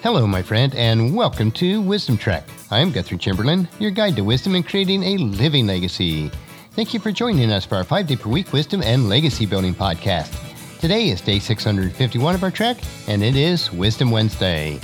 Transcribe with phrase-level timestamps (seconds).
[0.00, 2.48] Hello, my friend, and welcome to Wisdom Trek.
[2.70, 6.30] I'm Guthrie Chamberlain, your guide to wisdom and creating a living legacy.
[6.70, 9.74] Thank you for joining us for our five day per week wisdom and legacy building
[9.74, 10.32] podcast.
[10.78, 12.76] Today is day 651 of our trek,
[13.08, 14.78] and it is Wisdom Wednesday.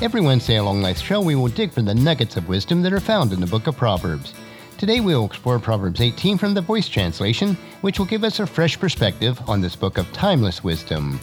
[0.00, 3.00] Every Wednesday along Life's Trail, we will dig for the nuggets of wisdom that are
[3.00, 4.32] found in the book of Proverbs.
[4.78, 8.46] Today, we will explore Proverbs 18 from the voice translation, which will give us a
[8.46, 11.18] fresh perspective on this book of timeless wisdom.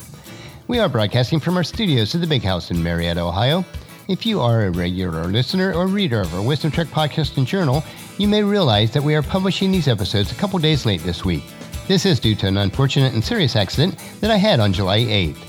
[0.69, 3.65] We are broadcasting from our studios at the Big House in Marietta, Ohio.
[4.07, 7.83] If you are a regular listener or reader of our Wisdom Trek podcast and journal,
[8.19, 11.41] you may realize that we are publishing these episodes a couple days late this week.
[11.87, 15.39] This is due to an unfortunate and serious accident that I had on July 8th.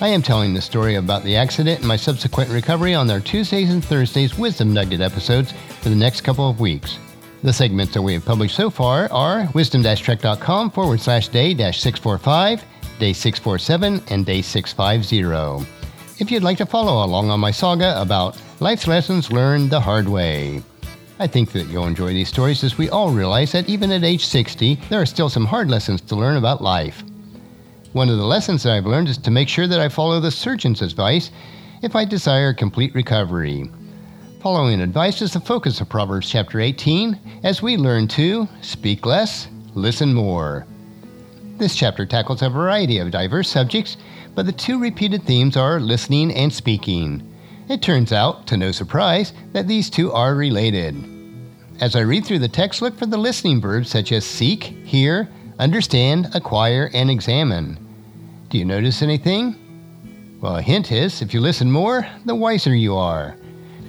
[0.00, 3.72] I am telling the story about the accident and my subsequent recovery on our Tuesdays
[3.72, 7.00] and Thursdays Wisdom Nugget episodes for the next couple of weeks.
[7.42, 12.64] The segments that we have published so far are wisdom-trek.com forward slash day dash 645,
[12.98, 15.66] day 647, and day 650.
[16.18, 20.08] If you'd like to follow along on my saga about life's lessons learned the hard
[20.08, 20.62] way.
[21.20, 24.26] I think that you'll enjoy these stories as we all realize that even at age
[24.26, 27.02] 60, there are still some hard lessons to learn about life.
[27.92, 30.30] One of the lessons that I've learned is to make sure that I follow the
[30.30, 31.30] surgeon's advice
[31.82, 33.70] if I desire complete recovery.
[34.40, 39.48] Following advice is the focus of Proverbs chapter 18 as we learn to speak less,
[39.74, 40.66] listen more.
[41.58, 43.96] This chapter tackles a variety of diverse subjects,
[44.36, 47.34] but the two repeated themes are listening and speaking.
[47.68, 50.94] It turns out, to no surprise, that these two are related.
[51.80, 55.28] As I read through the text, look for the listening verbs such as seek, hear,
[55.58, 57.76] understand, acquire, and examine.
[58.50, 60.38] Do you notice anything?
[60.40, 63.36] Well, a hint is if you listen more, the wiser you are.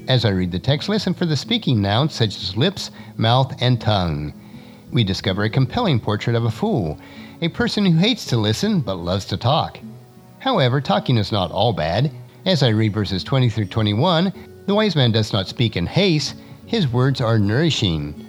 [0.07, 3.79] As I read the text, listen for the speaking nouns such as lips, mouth, and
[3.79, 4.33] tongue.
[4.91, 6.99] We discover a compelling portrait of a fool,
[7.41, 9.79] a person who hates to listen but loves to talk.
[10.39, 12.11] However, talking is not all bad.
[12.45, 14.33] As I read verses 20 through 21,
[14.65, 16.35] the wise man does not speak in haste,
[16.65, 18.25] his words are nourishing.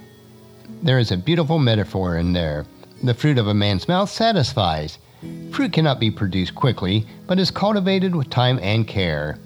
[0.81, 2.65] There is a beautiful metaphor in there.
[3.03, 4.97] The fruit of a man's mouth satisfies.
[5.51, 9.37] Fruit cannot be produced quickly, but is cultivated with time and care.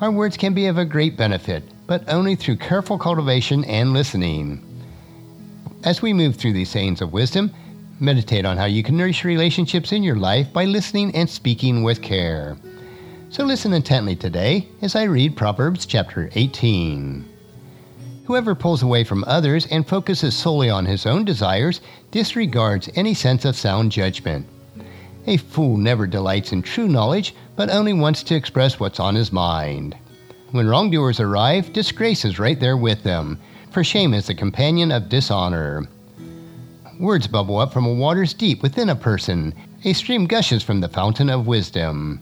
[0.00, 4.62] Our words can be of a great benefit, but only through careful cultivation and listening.
[5.84, 7.50] As we move through these sayings of wisdom,
[7.98, 12.02] meditate on how you can nourish relationships in your life by listening and speaking with
[12.02, 12.56] care.
[13.30, 17.28] So listen intently today as I read Proverbs chapter 18.
[18.26, 21.80] Whoever pulls away from others and focuses solely on his own desires
[22.10, 24.46] disregards any sense of sound judgment.
[25.26, 29.32] A fool never delights in true knowledge, but only wants to express what's on his
[29.32, 29.96] mind.
[30.52, 33.38] When wrongdoers arrive, disgrace is right there with them,
[33.70, 35.88] for shame is the companion of dishonor.
[36.98, 39.52] Words bubble up from a waters deep within a person.
[39.84, 42.20] A stream gushes from the fountain of wisdom.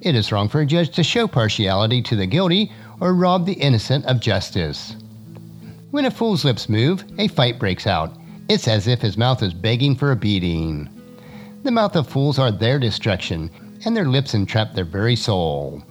[0.00, 3.52] It is wrong for a judge to show partiality to the guilty or rob the
[3.52, 4.96] innocent of justice.
[5.92, 8.16] When a fool's lips move, a fight breaks out.
[8.48, 10.88] It's as if his mouth is begging for a beating.
[11.62, 13.48] The mouth of fools are their destruction,
[13.84, 15.84] and their lips entrap their very soul.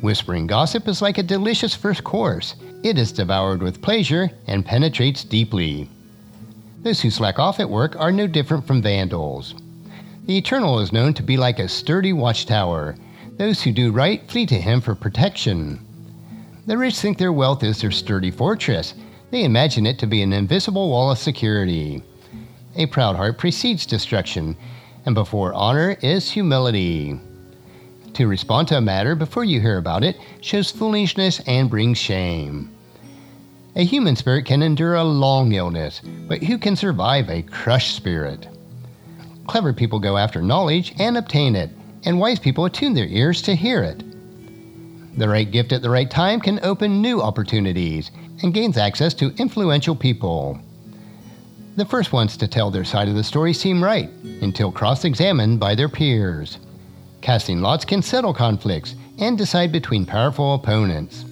[0.00, 2.54] Whispering gossip is like a delicious first course.
[2.84, 5.90] It is devoured with pleasure and penetrates deeply.
[6.82, 9.54] Those who slack off at work are no different from vandals.
[10.26, 12.96] The Eternal is known to be like a sturdy watchtower.
[13.38, 15.84] Those who do right flee to him for protection.
[16.66, 18.94] The rich think their wealth is their sturdy fortress,
[19.30, 22.02] they imagine it to be an invisible wall of security.
[22.76, 24.56] A proud heart precedes destruction,
[25.04, 27.20] and before honor is humility.
[28.14, 32.75] To respond to a matter before you hear about it shows foolishness and brings shame.
[33.76, 38.48] A human spirit can endure a long illness, but who can survive a crushed spirit?
[39.46, 41.68] Clever people go after knowledge and obtain it,
[42.06, 44.02] and wise people attune their ears to hear it.
[45.18, 48.10] The right gift at the right time can open new opportunities
[48.42, 50.58] and gains access to influential people.
[51.76, 54.08] The first ones to tell their side of the story seem right
[54.40, 56.58] until cross examined by their peers.
[57.20, 61.26] Casting lots can settle conflicts and decide between powerful opponents.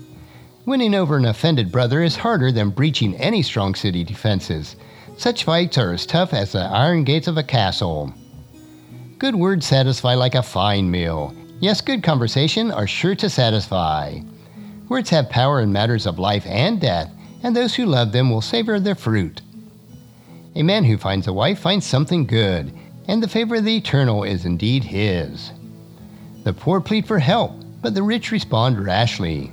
[0.67, 4.77] Winning over an offended brother is harder than breaching any strong city defenses.
[5.19, 8.15] Such fights are as tough as the iron gates of a castle.
[9.19, 11.35] Good words satisfy like a fine meal.
[11.61, 14.21] Yes, good conversation are sure to satisfy.
[14.89, 17.11] Words have power in matters of life and death,
[17.43, 19.43] and those who love them will savor their fruit.
[20.55, 22.73] A man who finds a wife finds something good,
[23.07, 25.53] and the favor of the Eternal is indeed his.
[26.45, 27.53] The poor plead for help,
[27.83, 29.53] but the rich respond rashly.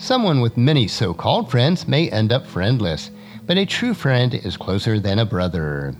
[0.00, 3.10] Someone with many so called friends may end up friendless,
[3.44, 5.94] but a true friend is closer than a brother.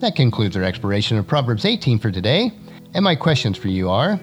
[0.00, 2.52] That concludes our exploration of Proverbs 18 for today,
[2.92, 4.20] and my questions for you are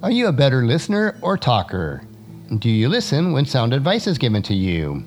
[0.00, 2.02] Are you a better listener or talker?
[2.56, 5.02] Do you listen when sound advice is given to you?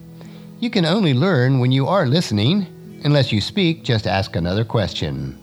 [0.59, 2.67] You can only learn when you are listening.
[3.05, 5.39] Unless you speak, just ask another question.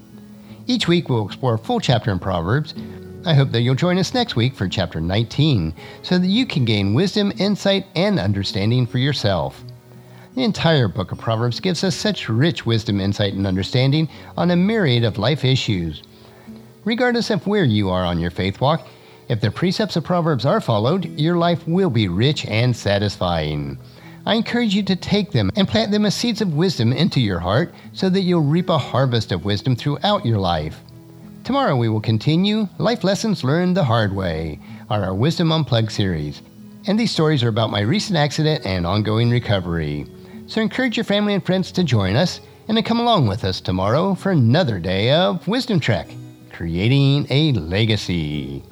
[0.67, 2.75] Each week we'll explore a full chapter in Proverbs.
[3.29, 6.65] I hope that you'll join us next week for chapter 19 so that you can
[6.65, 9.63] gain wisdom, insight, and understanding for yourself.
[10.35, 14.09] The entire book of Proverbs gives us such rich wisdom, insight, and understanding
[14.39, 16.03] on a myriad of life issues.
[16.87, 18.89] Regardless of where you are on your faith walk,
[19.29, 23.77] if the precepts of Proverbs are followed, your life will be rich and satisfying.
[24.25, 27.41] I encourage you to take them and plant them as seeds of wisdom into your
[27.41, 30.83] heart so that you'll reap a harvest of wisdom throughout your life.
[31.49, 34.61] Tomorrow we will continue Life Lessons Learned the Hard Way,
[34.91, 36.43] our Wisdom Unplugged series.
[36.87, 40.05] And these stories are about my recent accident and ongoing recovery.
[40.47, 43.63] So encourage your family and friends to join us and to come along with us
[43.63, 46.11] tomorrow for another day of Wisdom Trek,
[46.53, 48.63] creating a legacy.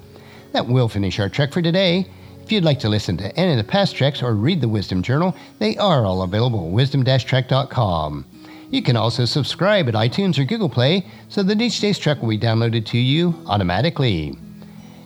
[0.52, 2.06] That will finish our trek for today.
[2.42, 5.02] If you'd like to listen to any of the past treks or read the Wisdom
[5.02, 8.26] Journal, they are all available at wisdom-trek.com.
[8.70, 12.28] You can also subscribe at iTunes or Google Play so that each day's trek will
[12.28, 14.36] be downloaded to you automatically.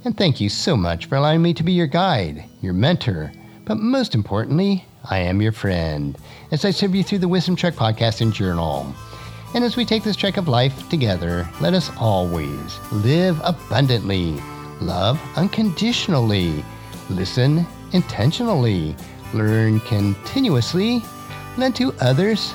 [0.05, 3.33] And thank you so much for allowing me to be your guide, your mentor,
[3.67, 6.17] but most importantly, I am your friend
[6.51, 8.95] as I serve you through the Wisdom Trek podcast and journal.
[9.55, 14.41] And as we take this trek of life together, let us always live abundantly,
[14.81, 16.65] love unconditionally,
[17.11, 18.97] listen intentionally,
[19.35, 21.03] learn continuously,
[21.57, 22.55] lend to others